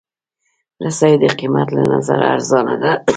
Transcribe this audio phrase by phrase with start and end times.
[0.83, 2.91] رسۍ د قېمت له نظره ارزانه ده.